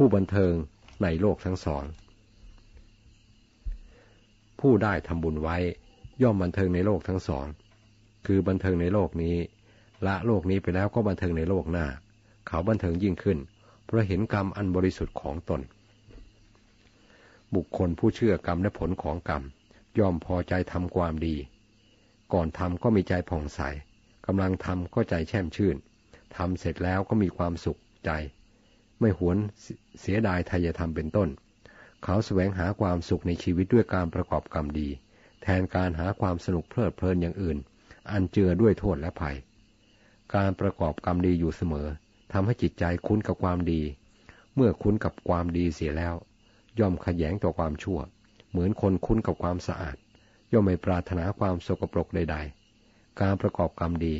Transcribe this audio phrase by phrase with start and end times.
[0.00, 0.54] ผู้บันเทิง
[1.02, 1.84] ในโลกทั้งสอง
[4.60, 5.56] ผู้ได้ทำบุญไว้
[6.22, 7.46] ย่อมบันเทิงในโลกทั้งสอง
[8.26, 9.36] คือบันเทิงในโลกนี้
[10.06, 11.86] ละโลกนี้ไปแล้วก็บันเทิงในโลกหน้า
[12.46, 13.38] เขาบันเทิงยิ่งขึ้น
[13.84, 15.60] เพราะเห็นกรรมอันบริสุทธิ์ของตน
[17.54, 19.42] บุคคลผู้เชื่อกรรมและผลของกรรม
[19.98, 21.36] ย่อมพอใจทำความดี
[22.32, 23.60] ก่อนทำก็มีใจผ่องใส
[24.26, 25.76] กำลังทำก็ใจแช่มชื่น
[26.36, 28.12] ทำเสร็จแล้วก็มีความสุขใจ
[29.00, 29.36] ไม่หวน
[30.00, 31.28] เสียดายทายธรรมเป็นต้น
[32.04, 34.88] เขาแสวงหาความสุขในชีวิตด้วยการประกอบกรรมดี
[35.42, 37.58] แทนการหาความสนุกเพลิดเพลินอย่างอื่น
[38.10, 39.36] อันเจือด้วยโทษและภัย
[40.34, 41.88] การประกอบกรรมดีอยู่เสมอ
[42.32, 43.82] ทำให้จิตใจคุ้นกับความดี
[44.54, 46.14] เมื่อคุ้นกับความดีเสียแล้ว
[46.78, 47.98] ย่อมขยงต่อความชั่ว
[48.50, 49.96] เหมือนคนคุ้นกับความสะอาด
[50.52, 52.36] ย่อมไม่ปรารถนาความสกปรกใด
[52.78, 54.16] ๆ การประกอบกรรมดี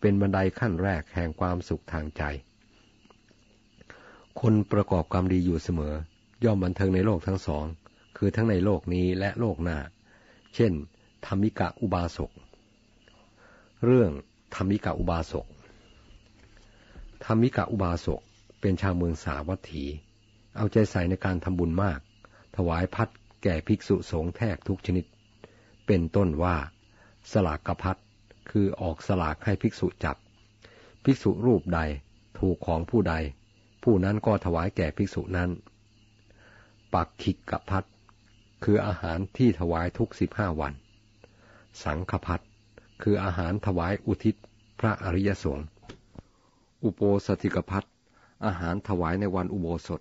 [0.00, 2.22] เป็นบันไดขั้นแรกแห่งความสุขทางใจ
[4.40, 5.94] คนประกอบกรรมดีอยู่เสมอ
[6.44, 7.64] ย่อมบันเทิงในโลกทั้งสอง
[8.16, 9.78] คือทั้งในโลกนี้และโลกหน้า
[10.54, 10.72] เช่น
[11.26, 12.30] ธรรมิกะอุบาสก
[13.84, 14.10] เรื่อง
[14.54, 15.46] ธรรมิกะอุบาสก
[17.24, 18.20] ธรรมิกะอุบาสก
[18.60, 19.84] เป็นชาวเมืองสาวัตถี
[20.56, 22.00] เอาใจใส่ในการทำบุญมาก
[22.56, 23.08] ถวายพัด
[23.42, 25.04] แก่ภิกษุสงฆ์แทบทุกชนิด
[25.86, 26.56] เป็นต้นว่า
[27.32, 27.96] สลากกพัด
[28.50, 30.16] คือออกสลากให้ภิกษุจับ
[31.04, 31.80] ภิกษุรูปใด
[32.38, 33.14] ถูกของผู้ใด
[33.88, 35.50] ผู้นั้นก็ถวายแก่ภิกษุนั้น
[36.94, 37.84] ปักขิกกพัด
[38.64, 40.72] คืออาหารที่ถวายทุกสิบห้าวัน
[41.84, 42.42] สังฆพัด
[43.02, 44.34] คืออาหารถวายอุทิศ
[44.80, 45.66] พระอริยสงฆ์
[46.84, 47.86] อุโปสถิกพัด
[48.46, 50.00] อาหารถวายในวันอุโบสถ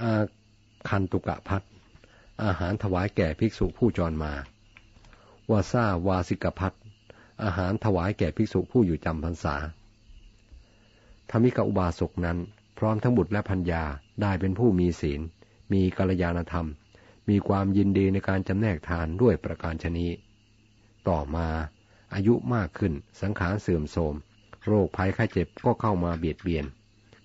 [0.00, 0.12] อา
[0.88, 1.62] คันตุกะพัด
[2.44, 4.32] อาหารถวายแก่ภิกษุผู้จรมา
[5.50, 6.72] วาซาวาสิกพัท
[7.44, 9.56] อาหารถวายแก่ภิกษุผู้อยู่จำพรรษา
[11.30, 12.38] ธรรมิกอุบาสกนั้น
[12.78, 13.84] พร้อมทั้งบุตรและพัญญา
[14.22, 15.20] ได้เป็นผู้มีศีล
[15.72, 16.68] มีกัลยาณธรรม
[17.28, 20.06] มีความยินดีในการจำแนกทานด้วยประการชนี
[21.08, 21.48] ต่อมา
[22.14, 24.14] อายุมากขึ้นสังขารเสื่อมโทรม
[24.66, 26.64] โรคภัยไข้เจ็บก็เข้ามาเบียดเบียน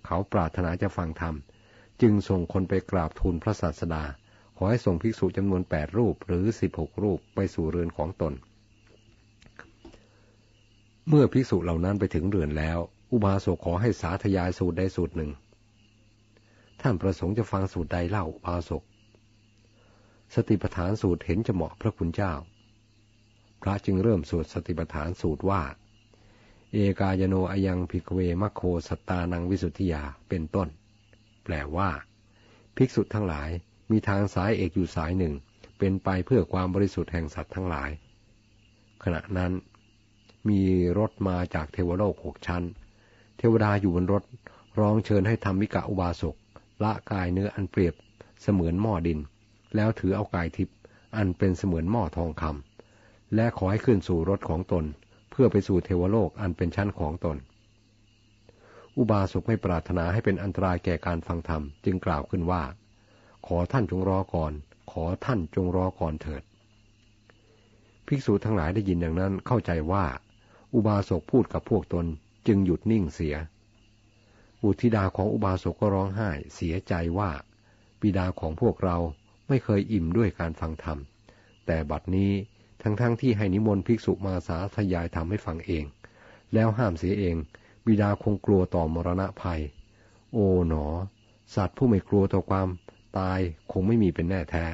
[0.06, 1.36] เขาปรารถนาจะฟังธรรม
[2.02, 4.04] จึงส่งคนไปกราบทูลพระศาสดา
[4.58, 8.34] ขอให้ส่งภิกษุจำนวนแปดรูปหรือสิบหกรูปไปสู่เรือนของตน
[11.08, 12.80] เมื่อภิกษุเหล่านั้นไปถึงเรือนแล้ว
[13.12, 15.32] อุบาสกขอให้สาธยายสูตรใดสูตรหนึ่ง
[16.82, 18.84] ท่านประสงค์จะฟังสูตรใดเล่าอุบาสก
[20.36, 22.34] สติปัฏฐานสูตรเห็นจะเหมาะพระคุณเจ้า
[23.62, 25.62] พระจึงเริ่มสวดสติปัฏฐานสูตรว่า
[26.72, 30.68] เอกายโนอยังพิกเวมโคสตานังวิสุทธิยาเป็นต้น
[31.44, 31.90] แปลว่า
[32.76, 33.50] ภิกษุทั้งหลาย
[33.92, 35.34] มีทางสายเอกอยู่สายหนึ่ง
[35.78, 37.90] เป็นไปเพื่อความบริสุทธิ์แห่งสัตว์ทั้งหลาย
[39.04, 39.52] ขณะนั้น
[40.50, 40.62] มี
[40.98, 42.64] รถมาจากเทวโลกหกชั้น
[43.44, 44.24] เทวดาอยู่บนรถ
[44.80, 46.36] ร้องเชิญให้ทำมิกะอุบาสก
[46.84, 47.94] ละกายเนื้ออันเปรียบ
[48.42, 49.20] เสมือนหม้อดิน
[49.76, 50.76] แล้วถือเอากายทิพย์
[51.16, 54.86] อันเป็นเสมือนหม้อทองคำและขอให้ขึ้นสู่รถของตน
[55.32, 57.38] เพื่อไปสู่เทวโลกอันเป็นชั้นของตน
[58.98, 62.64] อุบาสกไม่ปรารถนาให้เป็นอันตรายแก่การฟังธรรมจึงกล่าวขึ้นว่า
[63.48, 64.54] ขอท่านจงรอก่อน
[64.92, 66.44] ขอท่านจงรอก่อนเถิด
[68.08, 70.06] ภิกษุทั้งหลายได้ยินอย่างนั้นเข้าใจว่า
[70.74, 72.06] อุบาสกพูดกับพวกตน
[72.48, 73.36] จึงหยุดนิ่งเสีย
[74.64, 77.32] บุตรธิดาของอุบาสกก็ร้องไห้เสียใจว่า
[78.02, 78.98] บิดาของพวกเรา
[79.48, 80.98] ไม่เคยอิ่มด้วยการฟังธรรม
[81.66, 82.32] แต่บัดนี้
[82.82, 85.86] ทั้งๆทที่ให้นิมนต์ภิกษุมาสาธยายธรรมให้ฟังเอง
[86.54, 87.36] แล้วห้ามเสียเอง
[87.86, 89.62] บิดาคงกลัวต่อมรณะภัย
[90.34, 90.86] โอ๋หนอ
[91.56, 92.68] สัตว์ผู้ไม่กลัวต่อความ
[93.18, 93.40] ตาย
[93.72, 94.66] คงไม่มีเป็นแน่แท้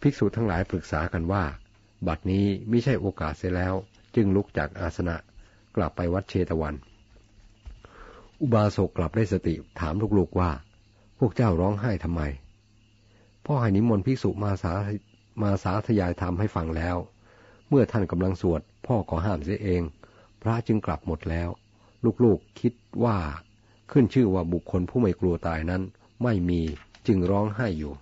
[0.00, 1.44] ภิกษุทั้งหลายปรึกษากันว่า
[2.06, 3.74] บัดนี้ไม่ใช่โอกาสเสียแล้ว
[4.14, 5.16] จึงลุกจากอาสนะ
[5.76, 6.74] กลับไปวัดเชตวัน
[8.40, 10.50] อุบาสกกลับได้สติถามลูกๆว่า
[11.18, 12.22] พวกเจ้าร้องไห้ทำไม
[13.46, 14.72] พ่อให้นิมนต์ภิกษุมาสา
[15.42, 16.96] มาสาธยายธรรมให้ฟังแล้ว
[17.68, 19.82] เมื่อท่านกำลังสวด พ่อขอห้ามเสียเอง
[20.42, 21.48] พระจึงกลับหมดแล้ว
[22.24, 22.72] ลูกๆคิด
[23.04, 23.18] ว่า
[23.90, 25.82] ขึ้นชื่อว่าบุคคลผู้ไม่กลัวตายนั้น
[26.22, 26.60] ไม่มี
[27.06, 27.92] จึงร้องไห้อยู่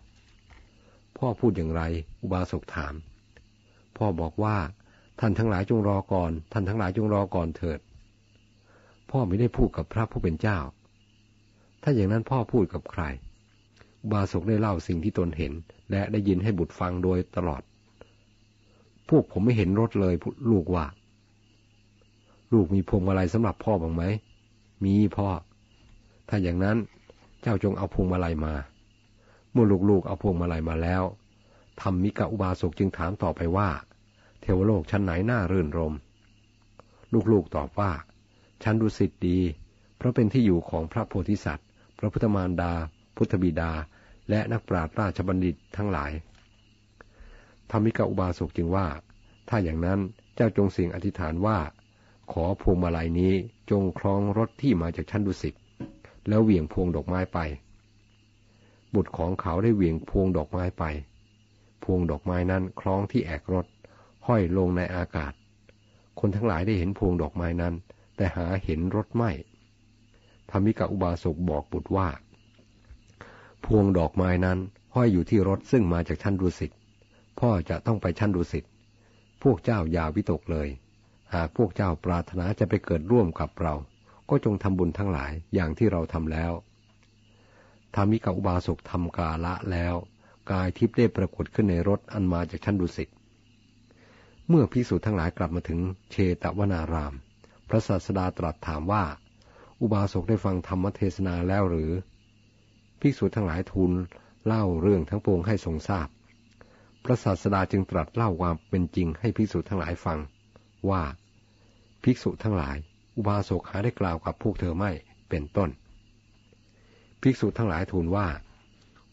[1.18, 1.82] พ่อพูดอย่างไร
[2.22, 2.94] อุบาสกถาม
[3.96, 4.56] พ่อบอกว่า
[5.20, 7.80] ท่านทั้งหลายจงรอก่อน ท่านทั้งหลายจงรอก่อนเถิด
[9.10, 10.58] พ่อไม่ได้พูดกับพระผู้เป็นเจ้า
[11.82, 13.02] ถ้าอย่างนั้นพ่อพูดกับใคร
[14.02, 15.52] อุบาสกได้เล่าสิ่งที่ตนเห็น
[15.90, 17.62] และได้ยินให้บุตรฟังโดยตลอด
[19.08, 20.14] พวกผมไม่เห็นรถเลย
[20.50, 20.86] ลูกว่า
[22.52, 24.02] ลูกมีพวงมาลัยสำหรับพ่อบ้างไหม
[24.84, 25.28] มีพ่อ
[26.28, 26.76] ถ้าอย่างนั้น
[27.42, 28.54] เจ้าจงเอาพวงมาลัยมา
[29.52, 31.02] เมื่อลูกๆเอาพวงมาลัยมาแล้ว
[31.80, 33.68] ธรรมมิกะอุบาสกจึงถามต่อไปว่า
[34.46, 35.94] เทวโลกชั้นไหนน่ารื่นรม
[37.32, 37.92] ลูกๆตอบว่า
[38.62, 39.38] ชั้นดุสิตดี
[39.96, 41.68] เพราะเป็นที่อยู่ของพระโพธิสัตว์
[41.98, 42.72] พระพุทธมารดา
[43.16, 43.72] พุทธบิดา
[44.30, 46.12] และนักปราชญ์ราชบัณฑิตทั้งหลาย
[47.70, 48.86] ธรรมิกาอุบาสกจึงว่า
[49.48, 50.00] ถ้าอย่างนั้น
[50.34, 51.58] เจ้าจงเสียงอธิษฐานว่า
[52.32, 53.32] ขอพวงมาลัยนี้
[53.70, 55.54] จงคล้องรถที่มาจากชั้นดุสิต
[56.28, 57.38] แล้วเหวี่ยงพวงดอกไม้ไป
[58.94, 60.84] บุตรของเขาได้เหวี่ยงพวงดอกไม้ไป
[61.82, 63.66] พวงดอกไม้นั้นคล้องที่แอกรถ
[64.26, 65.32] ห้อยลงในอากาศ
[66.20, 67.74] คนทั้งหลายได้เห็นพวงดอกไม้นั้น
[68.16, 69.30] แต่หาเห็นรถไม่
[70.50, 72.08] ธรรมิกาอุบาสกบอกบุตรว่า
[73.64, 74.58] พวงดอกไม้นั้น
[74.94, 76.72] ห้อยอยู่ที่รถซึ่งมาจากชั้นดุสิต
[77.40, 78.64] พ่อจะต้องไปชั้นดุสิต
[79.42, 80.68] พวกเจ้าอย่าวิตกเลย
[81.34, 83.74] หากพวกเจ้าปรารถนาจะไปเกิดร่วมกับเรา
[84.30, 86.52] ก็จงทำบุญทั้งหลายอย่างที่เราทำแล้ว
[87.94, 89.94] ธรรมิกาอุบาสกทำกาละแล้ว
[90.50, 93.08] กายทิพย์ได้ปรากฏขึ้นในรถอันมาจากชั้นดุสิต
[94.48, 95.80] เมื่อพิสูจน์ทั้งหลายกลับมาถึง
[96.10, 97.14] เชตวนาราม
[97.68, 99.04] พระศาสดาตรัสถามว่า
[99.80, 101.90] อุบาสกได้ฟังธรรมเทศนาแล้วหรือ
[103.00, 103.92] ภิกษุทั้งหลายทูล
[104.46, 106.08] เล่าเรื่องทั้งปวงให้ทรงทราบ
[107.04, 110.18] พระศาสดาจึงตรัสเล่าความเป็นจริงให้ภิกษุทั้งหลายฟัง
[110.90, 111.02] ว่า
[112.02, 112.76] ภิกษุทั้งหลาย
[113.16, 114.90] อุบาสกหาได้กล่าวกับพวกเธอไม่
[115.28, 115.70] เป็นต้น
[117.22, 118.26] ภิกษุทั้งหลายทูลว่า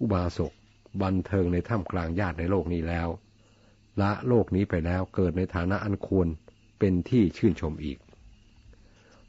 [0.02, 0.52] อุบาสก
[1.02, 3.10] บันเทิงในถ้ำกลางญาติในโลกนี้แล้ว
[4.02, 6.28] ละโลกนี้ไปแล้วเกิดในฐานะอันควร
[6.80, 7.98] เป็นที่ชื่นชมอีก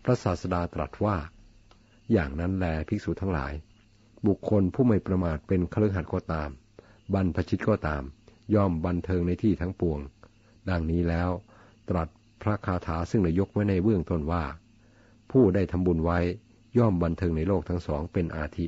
[0.05, 1.17] พระศาสดาตรัสว่า
[2.13, 3.53] อย่างนั้นแลภิกษุทั้งหลาย
[4.27, 6.51] บุคคลผู้ไม่ประมาทเป็นคฤหัสถ์ก็ตาม
[7.15, 8.03] บรรพชิตก็ตาม
[8.55, 9.99] ย่อมบันเทิงในที่ทั้งปวง
[10.71, 11.31] ดังนี้แล้ว
[11.89, 12.09] ตรัส
[12.43, 14.45] พระคาถาซึ่งได้ยกไว้ในเบื้องต้นว่า
[15.31, 16.19] ผู้ได้ทำบุญไว้
[16.79, 18.67] ย่อมบันเทิงในโลกทั้งสองเป็นอาทิ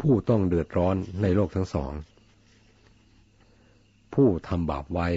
[0.00, 1.92] ผู้ต้องเดือดร้อนในโลกทั้งสอง
[4.22, 5.08] ผู้ทำบาปไว้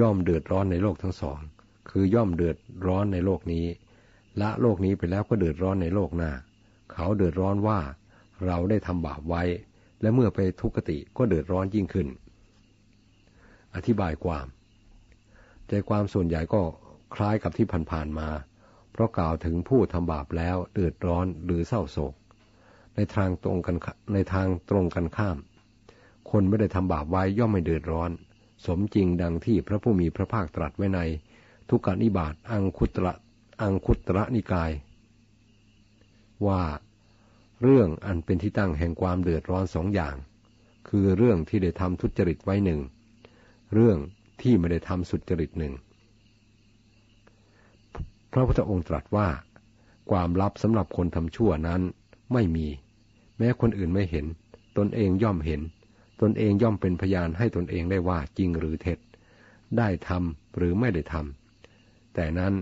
[0.00, 1.38] ย่อมเดือดร้อนในโลกทั้งสอง
[1.90, 2.56] คือย่อมเดือด
[2.86, 3.66] ร้อนในโลกนี้
[4.40, 6.32] ละโลกนี้ไปแล้วก็เดือดร้อนในโลกหน้า
[6.92, 7.78] เขาเดือดร้อนว่า
[8.46, 9.42] เราได้ทำบาปไว้
[10.00, 12.08] และเมื่อไปทุกขติก็เดือดร้อนยิ่งขึ้น
[13.74, 14.46] อธิบายความ
[15.68, 16.62] ใจความส่วนใหญ่ก็
[17.14, 18.28] คล้ายกับที่ผ่านๆมา
[18.92, 22.14] เพราะกล่าวถึงผู้ทำบาปแล้วเดือดร้อนหรือเศร้าโศก
[22.96, 23.76] ในทางตรงกัน
[24.14, 25.38] ในทางตรงกันข้าม
[26.30, 28.12] คนไม่ได้ทำบาปไว้ย่อมไม่เดือดร้อน
[28.66, 31.00] สมจริงดังที่พระผู้มีพระภาคตรัสไว้ใน
[31.68, 33.12] ทุกขานิบาตอังคุตระ
[33.62, 34.72] อังคุตระนิกาย
[36.46, 36.62] ว่า
[37.62, 40.14] เรื่องอันเป็นที่ตั้งแห่งความเดือดร้อนสองอย่าง
[40.88, 42.80] คือเรื่องที่ได้ทำทุจริตไว้หนึ่ง
[43.74, 43.98] เรื่อง
[44.42, 45.72] ที่ไม่ได้ทำสุจริตหนึ่ง
[48.32, 49.28] พระพุทธองค์ตรัสว่า
[50.10, 51.80] ความลับสำหรับคนทำชั่วนั้น
[52.32, 52.66] ไม่มี
[53.38, 54.26] แม้คนอื่นไม่เห็น
[54.76, 55.60] ตนเองย่อมเห็น
[56.22, 58.98] ตนเองย่อมเป็นพยานให้ตนเองได้ว่าจริงหรือเท็จ
[59.78, 62.54] ได้ทำหรือไม่ได้ทำแต่นั้น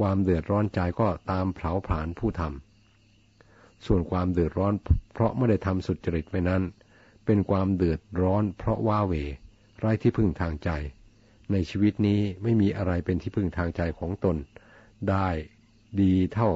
[0.00, 4.74] ความเดือดร้อนใจก็ตามเผาผลาญผู้ทำส่วนความเดือดร้อน
[5.12, 6.62] เพราะไม่ได้ทำสุจริตไปนั้น
[7.26, 9.12] เป็นความเดือดร้อนเพราะว่าเว
[9.78, 10.70] ไร้ที่พึ่งทางใจ
[11.52, 14.36] ในชีวิตนี้ไม่มีอะไรเป็นที่พึ่งทางใจของตน
[15.10, 15.28] ได้
[16.00, 16.50] ดีเท่า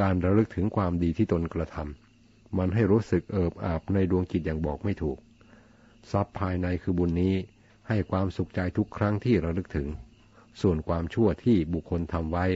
[0.00, 5.18] การระลึกถึงความดีที่ตนกระทำมันให้รู้สึกเอิบอาบในดวงจิตอย่างบอกไม่ถูก
[6.12, 7.34] ทรัพย์ภายในคือบุญนี้
[7.88, 9.88] ให้ความสุขใจทุกครั้งที่ระลึกถึง
[10.60, 12.46] ส่วนความชั่วที่บุคคลทำไว้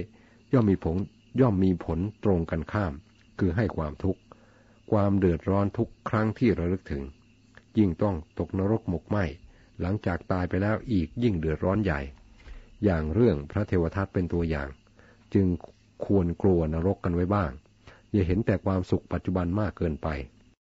[0.52, 0.96] ย่อมมีผล
[1.40, 2.92] ย่อมมีผลตรงกันข้าม
[3.38, 4.20] คือให้ความทุกข์
[4.92, 7.02] ความเดือดร้อนทุกครั้งที่ระลึกถึง
[7.78, 9.16] ยิ่งต้องตกนรกหมกไหม
[9.80, 12.00] หลังจากตายไปแล้วอีกยิ่งเดือดร้อนใหญ่
[12.84, 14.68] อย่างเรื่องพระเทวทัตเป็นตัวอย่าง
[15.34, 15.46] จึง
[16.04, 17.50] ควรกลัวนรกกันไว้บ้าง
[18.12, 20.08] อย่าเห็นแต่ความสุขปัจจุบันมากเกินไป